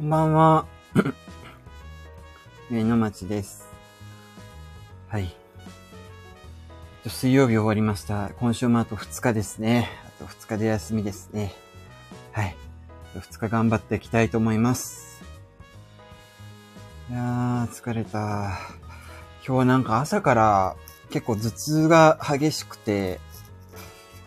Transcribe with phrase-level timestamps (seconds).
[0.00, 0.66] こんばんは。
[2.70, 3.68] 上野町です。
[5.08, 5.36] はい。
[7.06, 8.30] 水曜日終わりました。
[8.40, 9.90] 今週もあと2日ですね。
[10.18, 11.52] あと2日で休みですね。
[12.32, 12.56] はい。
[13.14, 15.22] 2日頑張っていきたいと思います。
[17.10, 18.58] いやー、疲れた。
[19.46, 20.76] 今日なんか朝から
[21.10, 23.20] 結構頭痛が激しくて、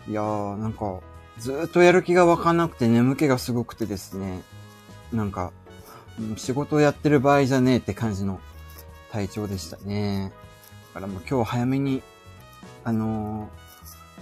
[0.08, 1.00] いやー、なんか、
[1.38, 4.42] ずーっとやる気がわかなくて眠気がすごくてですね。
[5.12, 5.52] なんか、
[6.36, 8.40] 仕事をやってる場合じゃねえって感じの
[9.10, 10.32] 体調でしたね。
[10.94, 12.02] だからもう今日早めに、
[12.84, 13.64] あのー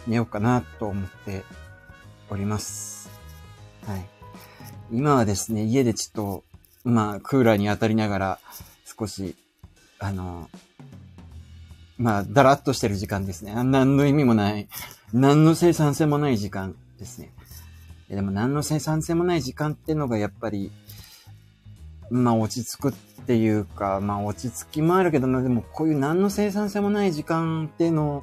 [0.06, 1.44] 寝ようかなと思って
[2.28, 3.10] おります。
[3.86, 4.04] はい。
[4.90, 6.44] 今はですね、家でちょっと、
[6.84, 8.38] まあ、クーラーに当たりながら、
[8.98, 9.36] 少し、
[9.98, 10.58] あのー
[11.98, 13.54] まあ、だらっとしてる時間ですね。
[13.54, 14.68] 何の意味もない、
[15.12, 17.30] 何の生産性もない時間ですね。
[18.08, 20.72] でも何の生産性もない時間ってのがやっぱり、
[22.12, 22.92] まあ落ち着くっ
[23.26, 28.22] ていうか、まあ落ち着きもあるけどな、でもこういう何の生産性もない時間っていうのを、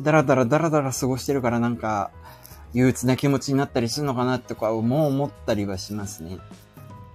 [0.00, 2.10] だらだらだらだら過ごしてるからなんか、
[2.74, 6.38] 憂鬱な気持ちになったりするのかなとか、もう思ったりはしますね。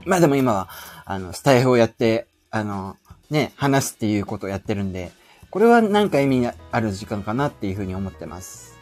[0.05, 0.69] まあでも今は、
[1.05, 2.97] あの、スタイフをやって、あの、
[3.29, 5.11] ね、話すっていうことをやってるんで、
[5.49, 8.77] これはなんか意味ある時間かなっていうふうに思ってます。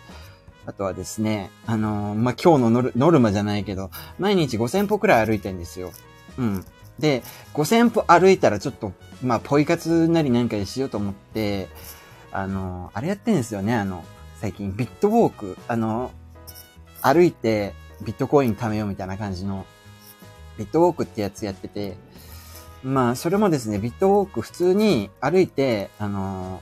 [0.66, 5.92] あとはですね、あのまあ、今日のノルノルマじゃないけど、毎日5000歩くらい歩いてんですよ。
[6.38, 6.66] うん。
[7.00, 8.94] で、5000歩歩いたらちょっと、
[9.24, 11.68] まあ、ポイ活なりなんかでしようと思って、
[12.32, 14.04] あの、あれやってんですよね、あの、
[14.40, 16.12] 最近、ビットウォーク、あの、
[17.02, 19.66] 歩いてビットコイン貯めようみたいな感じの、
[20.58, 21.98] ビットウォークってやつやってて、
[22.84, 26.62] まあ、それもですね、ビットウォーク普通に歩いて、あの、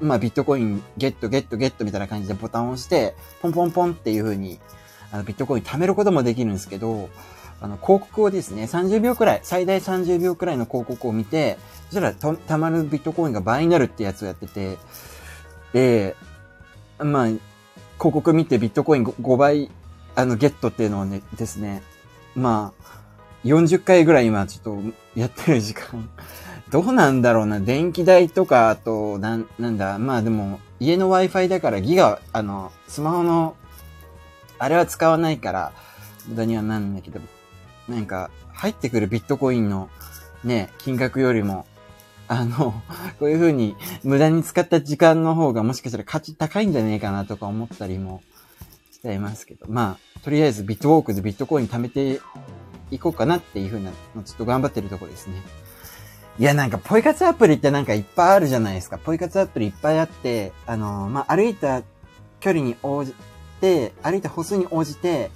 [0.00, 4.58] まあ、ビットコインゲットゲットゲットみたいな感じでボタンを押して、ポンポンポンっていう風に、
[5.12, 7.10] あの、ビットコイン貯めることもできるんですけど、
[7.62, 14.78] あの、広告をですね、30秒くらい、最大30秒くらいの広告を見て、そしたらと、たまるビットコインが倍になるってやつをやってて、
[15.72, 16.16] で、
[16.98, 17.40] まあ、広
[17.98, 19.70] 告見てビットコイン 5, 5倍、
[20.16, 21.82] あの、ゲットっていうのをね、ですね、
[22.34, 22.82] まあ、
[23.44, 26.08] 40回ぐらい今ちょっとやってる時間。
[26.70, 27.60] どうなんだろうな。
[27.60, 29.98] 電気代とか、あと、なん、なんだ。
[29.98, 33.56] まあでも、家の Wi-Fi だからギガ、あの、スマホの、
[34.58, 35.72] あれは使わないから、
[36.26, 37.20] 無駄にはなんだけど、
[37.88, 39.88] なんか、入ってくるビットコインの、
[40.44, 41.66] ね、金額よりも、
[42.28, 42.72] あの、
[43.18, 48.22] こういう風に無駄に使った時間の方がもしかしたら価値高いんじゃねえかなとか思ったりも
[48.90, 52.20] していますけど、まあ、とりあえずビットウォークでビットコイン貯めて
[52.90, 55.34] いこうかなっていう風なのちょっと頑張ってるとこですね。
[56.38, 58.96] いや、なんか、ポイ活アプリってなんかいっぱいあるじゃないですか。
[58.96, 61.82] ポイ活アプリいっぱいあって、あのまあ、歩いた
[62.40, 63.14] 距離に応じ
[63.60, 65.30] て、歩いた歩数に応じて、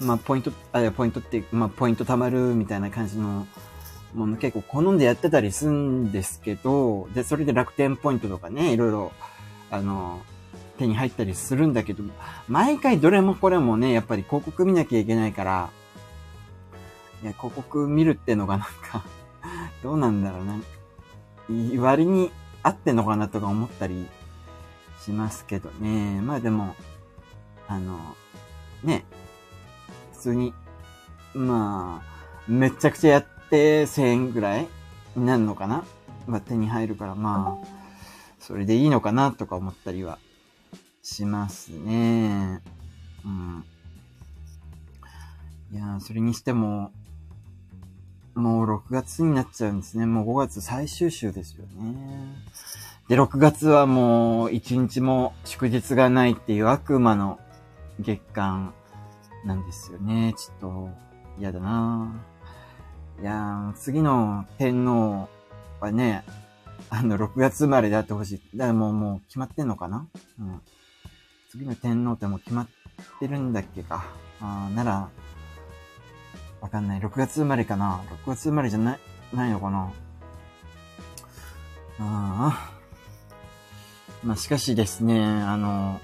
[0.00, 3.46] まあ、ポイント、あ、いやポイントって、まあ、ポイント貯まるみたいな感じの
[4.14, 9.12] もの結構好んでやってたりするんですけど、で、それで楽天ポイントとかね、いろいろ、
[9.70, 10.20] あの
[10.78, 12.02] 手に入ったりするんだけど、
[12.48, 15.70] 毎回どれもこれもね、やっぱり広告見なきゃいけないから、
[17.22, 19.04] いや、広告見るってのがなんか、
[19.82, 20.58] どうなんだろうな。
[21.80, 24.06] 割に合ってんのかなとか思ったり
[25.00, 26.20] しますけどね。
[26.22, 26.74] まあでも、
[27.68, 28.16] あの、
[28.82, 29.04] ね、
[30.20, 30.54] 通に、
[31.34, 34.68] まあ、めちゃくちゃやって1000円ぐらい
[35.16, 35.84] になるのかな？
[36.26, 37.66] ま手に入るから、まあ、
[38.38, 40.18] それでいいのかなとか思ったりは
[41.02, 42.60] しますね。
[43.24, 43.64] うん。
[45.72, 46.92] いやーそれにしても、
[48.34, 50.06] もう6月になっちゃうんですね。
[50.06, 51.94] もう5月最終週ですよね。
[53.08, 57.40] で、6月はもう1日も祝日がないっていう悪魔の
[57.98, 58.72] 月間
[59.44, 60.34] なんですよね。
[60.36, 60.88] ちょっと
[61.38, 62.22] 嫌だな
[63.20, 65.28] いやー次の天皇
[65.80, 66.24] はね、
[66.88, 68.56] あの、6月生まれであってほしい。
[68.56, 70.06] だからもう、もう決まってんのかな？
[70.38, 70.60] うん。
[71.50, 72.68] 次の天皇ってもう決まっ
[73.18, 74.04] てるんだっけか。
[74.40, 75.08] あなら、
[76.60, 77.00] わかんない。
[77.00, 78.98] 6月生まれかな ?6 月生まれじゃない、
[79.32, 79.92] ないのかな？
[81.98, 82.80] ああ。
[84.22, 86.00] まあ、しかしですね、あの、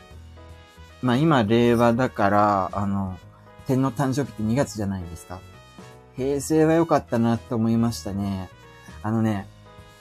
[1.02, 3.18] まあ、今、令和だから、あの、
[3.66, 5.40] 天皇誕生日って2月じゃないですか？
[6.16, 8.48] 平成は良かったなって思いましたね。
[9.02, 9.46] あのね、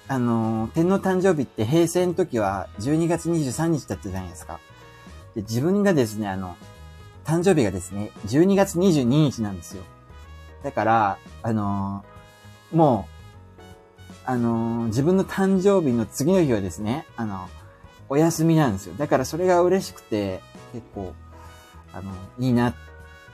[0.08, 4.60] あの、天皇誕生日って平成の時は12月23日だったじゃないですか。
[5.36, 6.56] で、自分がですね、あの、
[7.26, 9.84] 誕生日がですね、12月22日なんですよ。
[10.64, 13.08] だから、あのーも
[13.58, 13.62] う、
[14.26, 17.50] あのー自分の誕生日の次の日はですね、あの、
[18.08, 18.94] お休みなんですよ。
[18.98, 20.42] だからそれが嬉しくて、
[20.72, 21.14] 結構、
[21.94, 22.74] あの、いいなっ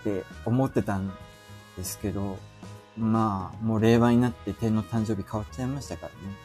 [0.01, 1.11] って思ってたん
[1.77, 2.37] ですけど、
[2.97, 6.35] まあ、もう令和になって天の誕生日変わっちゃいましたからね。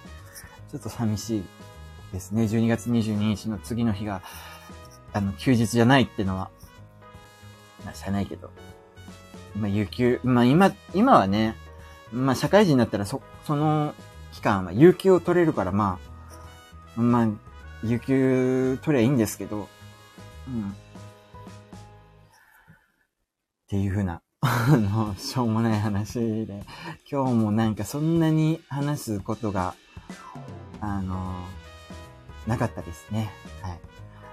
[0.70, 1.44] ちょっと寂しい
[2.12, 2.44] ですね。
[2.44, 4.22] 12月22日の次の日が、
[5.12, 6.50] あの、休日じゃないってのは、
[7.84, 8.50] まあ、しゃないけど。
[9.56, 11.56] まあ、有給、まあ今、今はね、
[12.12, 13.94] まあ社会人になったらそ、その
[14.32, 15.98] 期間は有給を取れるから、ま
[16.96, 17.28] あ、まあ、
[17.82, 19.68] 有給取りゃいいんですけど、
[20.48, 20.74] うん。
[23.66, 26.62] っていうふうな、あの、しょうもない話で、
[27.10, 29.74] 今日もなんかそんなに話すことが、
[30.80, 31.34] あの、
[32.46, 33.28] なかったですね。
[33.62, 33.80] はい。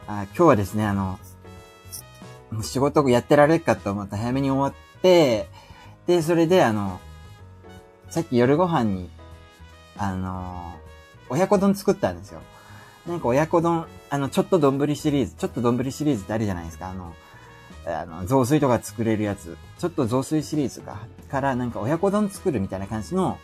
[0.06, 1.18] あ今日はですね、あの、
[2.62, 5.50] 仕事やってられるかと思った早めに終わって、
[6.06, 7.00] で、それであの、
[8.12, 9.10] さっき夜ご飯に、
[9.98, 10.76] あの、
[11.30, 12.44] 親子丼作ったんですよ。
[13.08, 16.90] なんか親子丼、あの、ちょっと丼シリーズ、ちょっと丼シリーズってあるじゃないですか。
[16.90, 17.16] あの、
[17.86, 19.58] あの、雑炊とか作れるやつ。
[19.78, 21.00] ちょっと雑炊シリーズか、
[21.30, 23.38] からなんか親子丼作るみたいな感じの、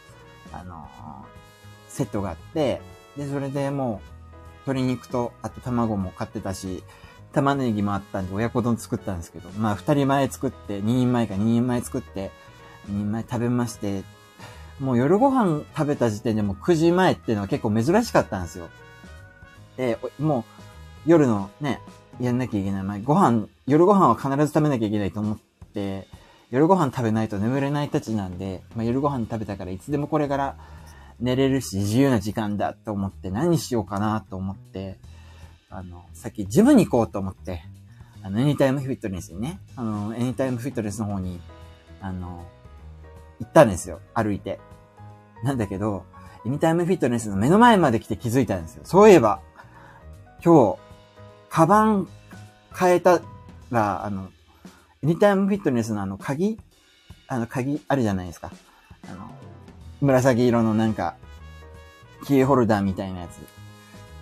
[0.54, 0.88] あの、
[1.88, 2.82] セットがあって、
[3.18, 6.84] で、それでもう、鶏肉と、あと卵も買ってたし、
[7.34, 12.32] 玉ねぎもあったんで親子丼作ったんですけど、まあ二人前作って、二人前か二人前作って、
[12.88, 14.04] 二人前食べまして、
[14.80, 18.70] もう夜ご飯食べた時点でもう9時前っていうのは結構珍しかったんですよ。
[19.78, 20.46] で、も
[21.06, 21.82] う夜のね、
[22.20, 25.38] やんなきゃいけない前、ご飯、夜ご飯は必ず食べなきゃいけないと思っ
[25.74, 26.08] て、
[26.52, 30.58] 夜ご飯食べないと眠れないたちなんで、まあ、夜ご飯食べたからいつでもこれから
[31.20, 34.98] 寝れるし自由な時間だと思って何しようかなと思って、
[35.70, 37.62] あの、さっきジムに行こうと思って、
[38.24, 41.40] あの、エニタイムフィットネスにね、あの、エニタイムフィットネスの方に、
[42.02, 42.46] あの、
[43.40, 44.02] 行ったんですよ。
[44.14, 44.60] 歩いて。
[45.44, 46.04] なんだけど、
[46.46, 48.82] エニタイムフィットネスの目の前まで来て気づいたんですよ。
[48.86, 49.42] そういえば、
[50.44, 50.89] 今日、
[51.50, 52.08] カバン
[52.78, 53.22] 変えた
[53.72, 54.30] ら、あの、
[55.02, 56.60] エニタイムフィットネスのあの鍵？
[57.28, 58.52] あの鍵あるじゃないですか。
[59.08, 59.30] あの、
[60.02, 61.16] 紫色のなんか、
[62.26, 63.40] キーホルダーみたいなやつ。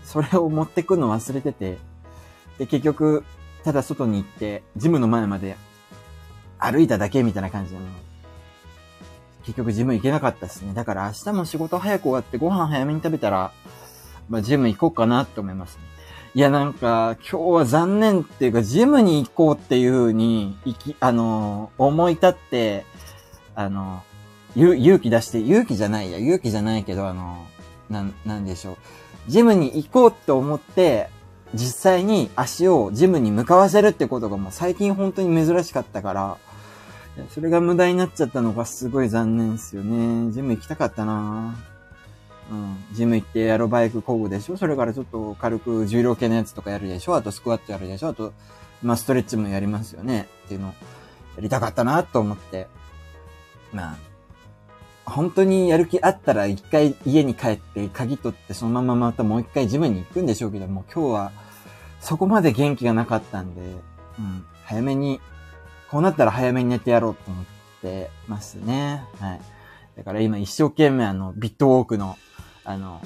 [0.03, 1.77] それを持ってくの忘れてて、
[2.57, 3.24] で、結局、
[3.63, 5.57] ただ外に行って、ジムの前まで
[6.59, 7.77] 歩いただけみたいな感じで、
[9.44, 10.74] 結局ジム行けなかったですね。
[10.74, 13.51] だから明日も仕事早く終わってご飯早めに食べたら、
[14.29, 15.83] まあジム行こうかなって思いますね。
[16.38, 22.86] いやなんか、今日は残念っていうか、ジムに行こうっていう風に、行き、あの、思い立って、
[23.56, 24.04] あの、
[24.56, 27.44] 勇気出して、勇気じゃないや、勇気じゃないけど、あの、
[27.89, 28.78] な、なんでしょう。
[29.28, 31.10] ジムに行こうって思って、
[31.56, 36.38] 実際に足をジムに向かわせるってことがもう最近本当に珍しかったから、
[37.31, 40.31] それが無駄になっちゃったのがすごい残念ですよね。
[40.34, 41.76] ジム行きたかったなぁ
[42.51, 42.77] うん。
[42.94, 44.57] ジム行ってエアロバイク工具でしょ？
[44.57, 47.15] それからちょっと軽く重量系のやつとかやるでしょ？
[47.15, 48.09] あとスクワットやるでしょ？
[48.09, 48.33] あと、
[48.81, 50.27] まあストレッチもやりますよね？
[50.45, 50.75] っていうのをや
[51.39, 52.67] りたかったなと思って。
[53.73, 53.97] まあ、
[55.11, 61.31] 本当にやる気あったら一回家に帰って鍵取ってそのまままたもう一回ジムに行くんでしょうけども、今日は
[62.00, 65.19] そこまで元気がなかったんで、うん、早めに、
[65.91, 67.45] こうなったら早めに寝てやろうと思っ
[67.81, 69.03] てますね。
[69.19, 69.41] はい。
[69.97, 72.17] だから今一生懸命あの、ビットウォークの、
[72.67, 72.99] あの、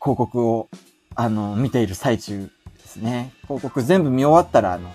[0.00, 0.68] 広告を、
[1.14, 3.32] あの、見ている最中ですね。
[3.44, 4.92] 広告全部見終わったら、あの、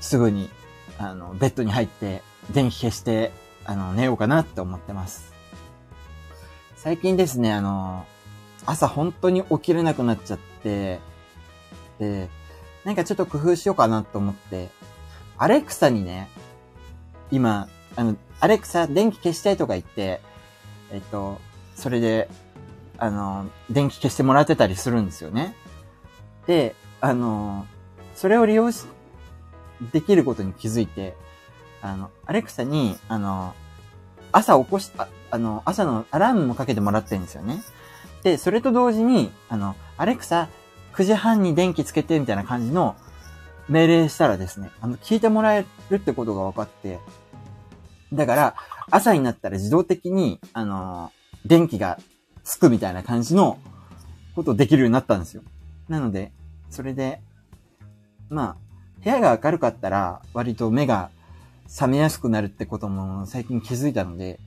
[0.00, 0.48] すぐに、
[0.96, 3.32] あの、ベッドに入って、電気消して、
[3.64, 5.32] あの、寝ようかなって思ってます。
[6.76, 8.06] 最近ですね、あの、
[8.64, 11.00] 朝本当に起きれなくなっちゃって、
[11.98, 12.28] で、
[12.84, 14.68] なんかちょっと工夫しようかなと思って、
[15.36, 16.28] アレクサにね、
[17.32, 20.20] 今、あの、アレクサ電気消したいとか言って、
[20.92, 21.40] えっと、
[21.74, 22.28] それで、
[22.98, 25.54] あの、電気消してもらってたりするんですよね。
[26.46, 27.66] で、あの、
[28.14, 28.86] それを利用し、
[29.92, 31.14] できることに気づいて、
[31.80, 33.54] あの、アレクサに、あの、
[34.32, 37.62] 朝起こし、ああの、朝のアラームもかけてもらってるんですよね。
[38.24, 40.48] で、それと同時に、あの、アレクサ、
[40.94, 42.96] 9時半に電気つけてみたいな感じの
[43.68, 46.98] 命令したらですね、あの、聞いてもらえるってことが分かって、
[48.12, 48.54] だから、
[48.90, 51.12] 朝になったら自動的に、あの、
[51.44, 51.98] 電気が
[52.48, 53.58] つくみたいな感じの
[54.34, 55.42] ことできるようになったんですよ。
[55.86, 56.32] なので、
[56.70, 57.20] それで、
[58.30, 58.56] ま
[59.00, 61.10] あ、部屋が明るかったら、割と目が
[61.78, 64.40] 冷めやすくなるってことも最近気づいたので、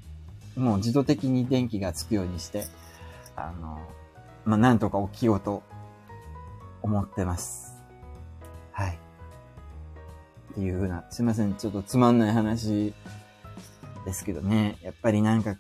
[0.56, 2.66] もう自動的に電気がつくようにして、
[3.36, 3.80] あの、
[4.46, 5.62] まあ、なんとか起きようと
[6.82, 7.76] 思ってます。
[8.72, 8.98] はい。
[10.54, 12.96] っていうふうな、すいません、ちょっとつまんない話
[14.06, 14.80] ですけどね。
[14.82, 15.56] やっぱりなんか、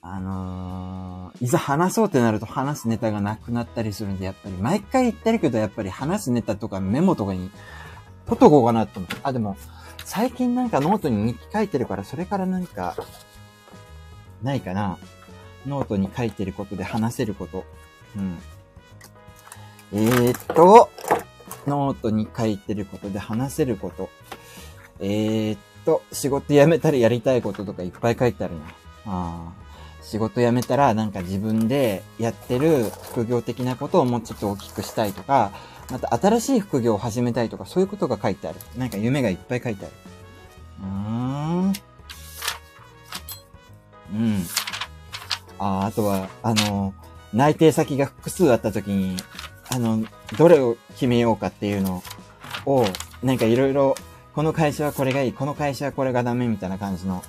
[0.00, 7.50] あのー、いざ話そうってなると話すネタがなくなったりするんで、やっぱり毎回言ってるけど、やっぱり話すネタとかメモとかに
[8.26, 9.16] 取っとこうかなと思って。
[9.22, 9.56] あ、でも、
[10.04, 12.96] 最近なんかノートに日記書いてるから、それからなんか、
[14.42, 14.98] ないかな。
[15.66, 17.64] ノートに書いてることで話せること。
[18.16, 18.38] うん。
[19.92, 20.90] えー、っと、
[21.66, 24.08] ノートに書いてることで話せること。
[25.00, 28.60] えー、っと、仕事辞めたらやりたいこととかいっぱい書いてあるな。
[29.06, 29.52] あ
[30.08, 35.52] 仕事辞めたらなんか自分でやってる副業的なことをもうちょっと大きくしたいとか、
[35.90, 38.58] また新しい副業を始めたいとかそういうことが書いてある。
[38.78, 39.94] なんか夢がいっぱい書いてある。
[40.80, 41.72] うーん。
[44.10, 44.46] うん。
[45.58, 46.94] あ、あとは、あの、
[47.34, 49.16] 内定先が複数あった時に、
[49.70, 50.04] あの、
[50.38, 52.02] どれを決めようかっていうの
[52.64, 52.86] を、
[53.22, 53.94] なんかいろいろ、
[54.34, 57.22] この会社はこれがいい、この会社はこれがダメみたいな感じの、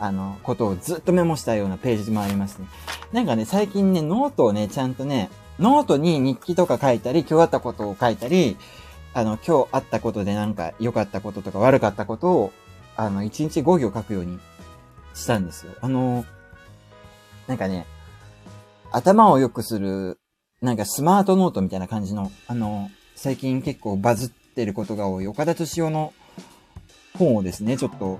[0.00, 2.66] あの、ことをずっとメモしたようなページもありますね。
[3.12, 8.56] なんかね、最近ね、ノートをね、ちゃんとね、ノートに日記とか書いたり、今日あったことを書いたり、
[9.12, 12.52] あの、今日あったことでなんか良かったこととか悪かったことを、
[12.96, 14.38] あの、1日5行書くように
[15.14, 15.72] したんですよ。
[15.82, 16.24] あの、
[17.46, 17.86] なんかね、
[18.92, 20.18] 頭を良くする、
[20.62, 26.14] なんかスマートノートみたいな感じの、あの、最近結構バズってることが多い岡田敏夫の
[27.18, 28.18] 本をですね、ちょっと、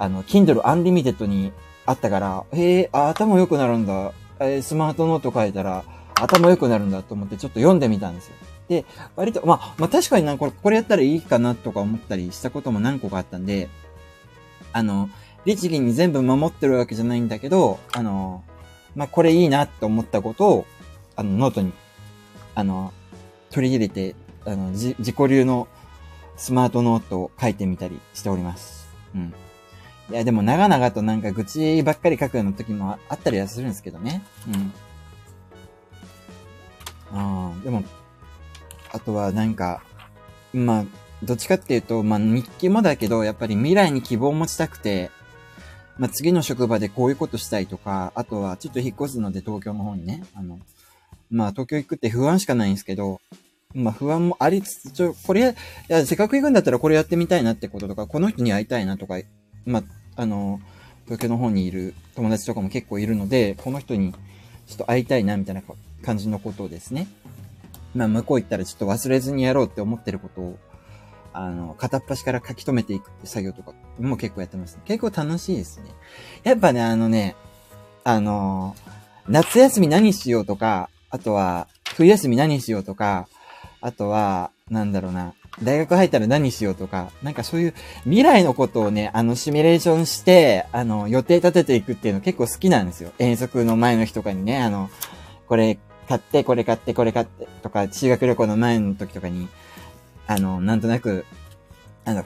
[0.00, 1.52] あの、Kindle Unlimited に
[1.84, 4.12] あったから、へえ、頭良くなるんだ。
[4.40, 8.34] え、スマートノート書いたら、頭良くなるんだと思ってちょっと読んでみたんですよ。
[8.68, 13.68] で、割と、まあ、まあ確かにな、これ、これやったらいいかなとか思ったりしたことも何個かあったんで、
[14.72, 15.10] あの、
[15.44, 18.42] 律儀に全部守ってるわけじゃないんだけど、あの、
[18.94, 20.66] まあ、これいいなって思ったことを、
[21.14, 21.74] あの、ノートに、
[22.54, 22.94] あの、
[23.50, 24.14] 取り入れて、
[24.46, 25.68] あの、自己流の
[26.38, 28.88] スマートノートを書いてみたりしております。
[29.14, 29.34] うん。
[30.10, 34.22] いや、でも長々となんか愚痴ばっかり書くような時もあったりはするんですけどね。
[34.48, 34.72] うん。
[37.12, 37.84] ああ、でも、
[38.92, 39.82] あとはなんか、
[40.52, 40.84] まあ、
[41.22, 45.10] どっちかっていうと、まあ日記もだけど、やっぱり未来に希望を持ちたくて、
[45.98, 50.58] まあ次の職場でこういうことしたいとか、あとはちょっと引っ越すので東京の方にね、あの、
[51.30, 53.20] まあ東京行くって不安しかないんですけど、
[53.74, 55.54] まあ不安もありつつ、ちょ、これ、い
[55.88, 59.20] や、せっかく行くんだったらこれやってみたいなってこととか、この人に会いたいなとか、
[59.66, 59.82] まあ、
[60.20, 60.60] あの、
[61.06, 64.12] 東京の方にいる友達とかも結構いるので、この人に
[64.66, 65.62] ちょっと会いたいなみたいな
[66.04, 67.08] 感じのことをですね。
[67.94, 70.58] まあ向こう行ったらちょっと忘れずにやろうって思ってることを、
[71.32, 74.82] あの、片っ端から書き留めていくって作業とかも結構やってます、ね。
[74.84, 75.86] 結構楽しいですね。
[76.42, 77.34] やっぱね、あのね、
[78.04, 78.76] あの、
[79.26, 83.26] 夏休み何しようとか、あとは、冬休み何しようとか、
[83.80, 93.12] あとは、なんだろうな、大学入ったら何しようとか、なんかそういう未来のことをね、あの、シミュレーションして、あの、予定立てていくっていうの結構好きなんですよ。
[93.18, 94.90] 遠足の前の日とかにね、あの、
[95.48, 95.78] これ
[96.08, 99.48] 買って、これ買って、これ買ってとか、修学旅行の前の時とかに、
[100.26, 101.26] あの、なんとなく、
[102.04, 102.24] あの、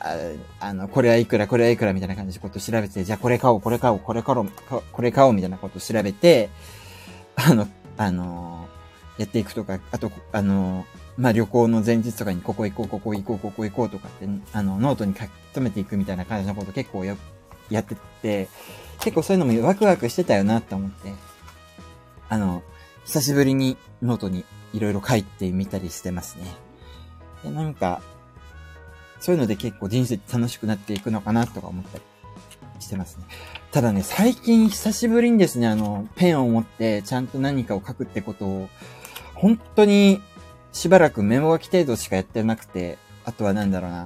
[0.00, 0.16] あ
[0.60, 4.48] あの、これはいくら、これはいくらみたいな感じでこと調べて、じゃあこれ買おう、これ買おう、これ買おう、
[4.92, 6.50] これ買おうみたいなこと調べて、
[7.36, 7.66] あの、
[7.96, 8.68] あの、
[9.16, 10.84] やっていくとか、あと、あの、
[11.16, 17.16] まあ、旅行の前日とかにここ行こう、ここ行こう、ここ行こうとかって、あの、ノートに書き留めていくみたいな感じのこと結構や、
[17.70, 18.48] やってて、
[19.00, 21.12] 結構そういうのもワクワクしてたよなって思って、
[22.28, 22.62] あの、
[23.04, 26.46] 久しぶりにノートにいろいろ書いてみたりしてますね。
[27.44, 28.02] で、なんか、
[29.20, 32.04] そういうので結構人生楽しくなっていくのかなとか思ったり
[32.80, 33.24] してますね。
[33.70, 38.68] ただね、最近久しぶりにですね、あの、ペンを持ってちゃんと何かを書くってことを、
[39.34, 40.20] 本当に
[40.74, 44.04] しばらくメモ書き程度しかやってなくて、あとはなんだろうな、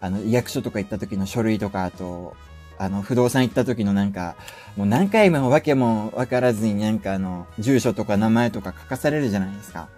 [0.00, 2.36] あの、役所とか行った時の書類とか、あと、
[2.78, 4.36] あの、不動産行った時のなんか、
[4.76, 9.88] もう何回もわけもわからずになんかあの、住所とか名前とか書かされるじゃないですか。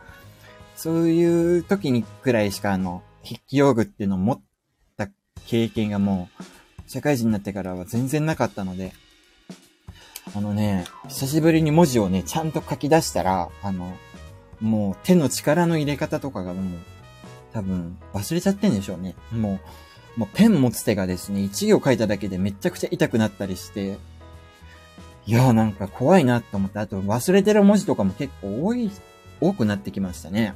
[0.76, 4.40] そういう時にくらいしかあの、筆記用具っていうのを持っ
[4.96, 5.08] た
[5.46, 8.92] 経験がもう、社会人になってからは全然なかったので、
[10.36, 13.96] あのね、久しぶりに文字をね、ちゃんと書き出したら、あの、
[14.64, 16.80] もう手の力の入れ方とかがもう、
[17.52, 19.14] 多分忘れちゃってんでしょうね。
[19.30, 19.60] も
[20.16, 23.98] う、もうペン持つ手がですね、一行書いただけでめちゃくちゃ痛くなったりして、
[25.26, 28.90] いやーなんか怖いなって思って、あと忘れてる文字とかも結構多い、
[29.40, 30.54] 多くなってきましたね。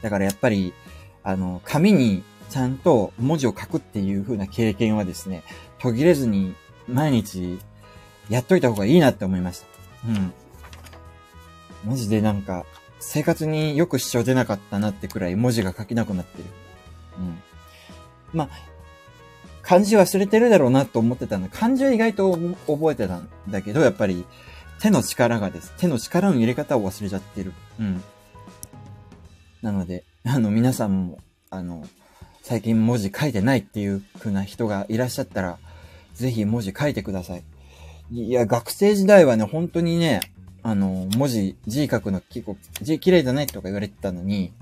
[0.00, 0.72] だからやっぱり、
[1.24, 5.42] あの、紙にちゃんと文字を書くっていう風な経験はですね、
[5.80, 6.54] 途切れずに
[6.86, 7.58] 毎日
[8.30, 9.66] やっといた方がいいなって思いました。
[10.08, 10.32] うん。
[11.84, 12.66] マジでなんか、
[13.00, 16.44] 生活によく支障出なかったなってくらい文字が書けなくなってる。
[17.18, 17.42] うん。
[18.32, 18.48] まあ、
[19.62, 21.48] 漢字忘れてるだろうなと思ってたんだ。
[21.50, 22.32] 漢字は意外と
[22.66, 24.24] 覚えてたんだけど、やっぱり
[24.80, 25.72] 手の力がです。
[25.76, 27.52] 手の力の入れ方を忘れちゃってる。
[27.78, 28.02] うん。
[29.62, 31.18] なので、あの、皆さんも、
[31.50, 31.86] あの、
[32.42, 35.58] 最近文字書いてないっていう風な人がいらっしゃったら、
[36.14, 37.44] ぜひ文字書いてください。
[38.10, 40.20] いや、学生時代はね、本当にね、
[40.68, 44.52] あの、文字、字書くの結構、字綺麗だねとか言われてたのに、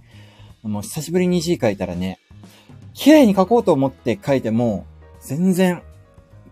[0.63, 2.21] もう久しぶりに字書いたらね、
[2.95, 4.87] 綺麗に書こうと思って書いても、
[5.21, 5.83] 全然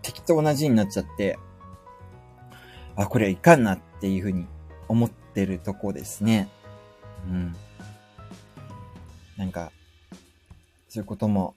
[0.01, 1.39] 適当な字になっちゃって、
[2.97, 4.45] あ、これはいかんなっていうふうに
[4.89, 6.49] 思ってるとこですね。
[7.29, 7.55] うん。
[9.37, 9.71] なんか、
[10.89, 11.55] そういうことも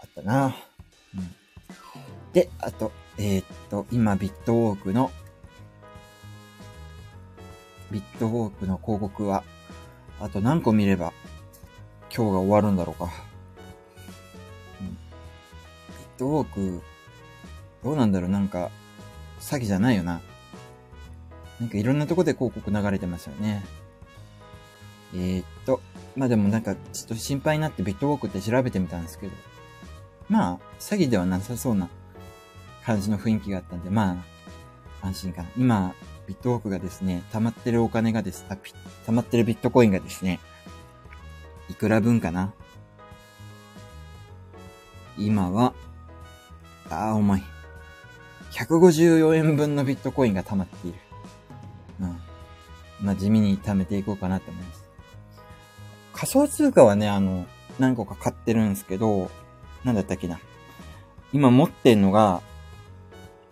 [0.00, 0.56] あったな。
[1.16, 1.34] うん。
[2.32, 5.12] で、あと、えー、っと、今、ビットウォークの、
[7.90, 9.44] ビットウォークの広告は、
[10.20, 11.12] あと何個見れば、
[12.14, 13.12] 今日が終わるんだろうか。
[14.80, 16.82] うん、ビットウォーク、
[17.82, 18.70] どうなんだろうなんか、
[19.40, 20.20] 詐欺じゃないよな。
[21.60, 23.64] なんかいろんなとこで広告流れてますよね。
[25.14, 25.80] えー、っと、
[26.16, 29.32] まあでもなんかちょっと心配になってビットウォークって調べてみたんですけど、
[30.28, 31.88] まあ、詐欺ではなさそうな
[32.84, 34.24] 感じの雰囲気があったんで、ま
[35.02, 35.48] あ、安心かな。
[35.56, 35.94] 今、
[36.26, 38.56] ビットウォークがですね、溜まってるお金がです、あ、
[39.06, 40.40] 溜まってるビットコインがですね、
[41.70, 42.52] いくら分かな？
[45.16, 45.74] 今は、
[46.90, 47.42] ああ、重い。
[48.52, 50.98] 154円分のビットコインが溜まっている。
[52.00, 52.20] うん。
[53.00, 54.84] まあ、地味に貯めていこうかなと思います。
[56.12, 57.46] 仮想通貨はね、あの、
[57.78, 59.30] 何個か買ってるんですけど、
[59.82, 60.38] なんだったっけな。
[61.32, 62.42] 今持ってんのが、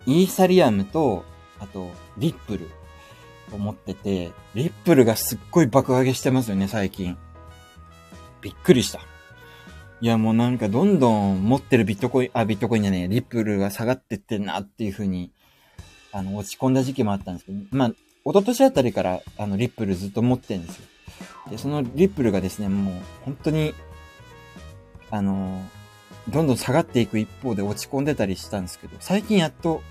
[0.05, 1.25] イーサリアムと、
[1.63, 2.69] あと、リップル
[3.53, 7.17] を持ってて、リップルがすっごい爆上げしてますよね、最近。
[8.41, 8.99] びっくりした。
[10.01, 15.31] いや、もうなんかどんどん持ってるビットコイン、あ、ビットコインじゃねえ、リップルが下がってってんなっていう風に、
[16.11, 17.95] あの、落ち込んだ時期もあったんですけど、まあ、一
[18.33, 20.85] 昨年あたりから、あの、リップルずっと持ってるんですよ。
[21.49, 23.73] で、そのリップルがですね、もう、本当に、
[25.09, 25.61] あの、
[26.27, 29.81] どんどん下がっていく一方で落ち込んでたりしたんですけど、最近やっと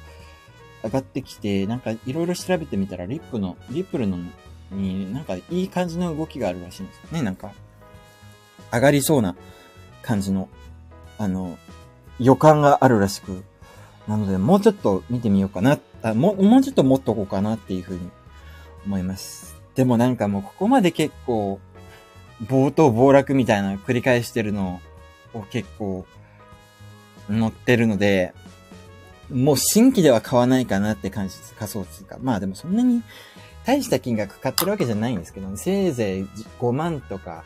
[0.83, 4.18] 上がってきて、なんかいろいろ調べてみたら、リップの、リップルの、
[4.71, 7.23] になんかいい感じの動きがあるらしいんですよね。
[7.23, 7.53] なんか、
[8.73, 9.37] 上がりそうな
[10.03, 10.49] 感じの、
[11.18, 11.59] あの、
[12.18, 13.45] 予感があるらしく、
[14.09, 15.79] なので、もうちょっと見てみようかな。
[16.03, 18.11] あもう、もうちょっと持っとこうかなっていうふうに
[18.87, 19.55] 思います。
[19.75, 21.61] でもなんかもうここまで結構、
[22.45, 24.81] 冒頭暴落みたいな繰り返してるの
[25.33, 26.05] を結構
[27.29, 28.35] 乗ってるので、
[29.33, 31.55] もう新規では買わないかなって感じです。
[31.55, 32.18] 仮想通貨。
[32.21, 33.03] まあでもそんなに
[33.64, 36.23] 大した金額買ってるわけじゃないんですけど、ね、せいぜい
[36.61, 37.45] 5万とか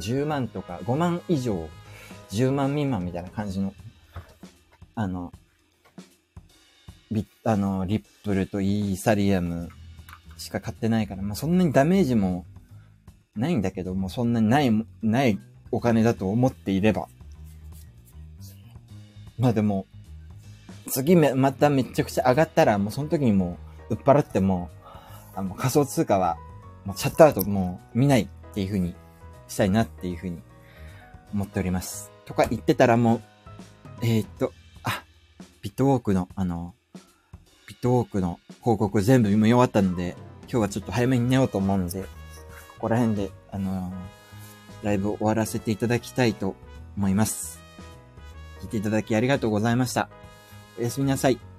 [0.00, 1.68] 10万とか、5万以上、
[2.30, 3.74] 10万未満みたいな感じの、
[4.94, 5.32] あの、
[7.10, 9.68] ビあの、リップルとイーサリアム
[10.36, 12.44] しか買ってないから、まあ、そんなにダメージも
[13.36, 15.38] ないんだけどもう、そんなにない、ない
[15.70, 17.08] お金だと思っていれば。
[19.38, 19.86] まあでも、
[20.90, 24.70] 次め、まためちゃくちゃ上がったら、もうその時にもう、売っ払っても、
[25.34, 26.36] あの、仮想通貨は、
[26.84, 28.94] もうシャットアウトもう見ないっていう風に
[29.48, 30.40] したいなっていうふうに
[31.32, 32.10] 思っております。
[32.24, 33.20] とか言ってたらもう、
[34.02, 35.04] えー、っと、あ、
[35.62, 36.74] ビットウォークの、あの、
[37.66, 42.08] ビットウォークの広告全部読み終わったので、今日はちょっと早めに寝ようと思うので、こ
[42.80, 46.56] こら辺で、あのー、ライブを終わらせていただきたいと
[46.96, 47.60] 思います。
[48.62, 50.08] 聞いていただきありがとうございました。
[50.78, 51.49] おやすみなさい。